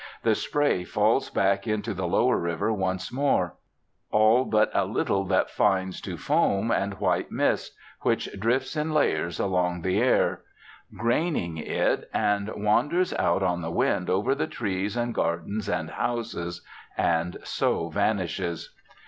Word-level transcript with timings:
The 0.23 0.33
spray 0.33 0.83
falls 0.83 1.29
back 1.29 1.67
into 1.67 1.93
the 1.93 2.07
lower 2.07 2.39
river 2.39 2.73
once 2.73 3.13
more; 3.13 3.57
all 4.09 4.45
but 4.45 4.71
a 4.73 4.83
little 4.83 5.25
that 5.25 5.51
fines 5.51 6.01
to 6.01 6.17
foam 6.17 6.71
and 6.71 6.95
white 6.95 7.31
mist, 7.31 7.75
which 7.99 8.27
drifts 8.39 8.75
in 8.75 8.93
layers 8.95 9.39
along 9.39 9.83
the 9.83 10.01
air, 10.01 10.41
graining 10.97 11.57
it, 11.57 12.09
and 12.15 12.49
wanders 12.55 13.13
out 13.13 13.43
on 13.43 13.61
the 13.61 13.69
wind 13.69 14.09
over 14.09 14.33
the 14.33 14.47
trees 14.47 14.97
and 14.97 15.13
gardens 15.13 15.69
and 15.69 15.91
houses, 15.91 16.65
and 16.97 17.37
so 17.43 17.89
vanishes. 17.89 18.73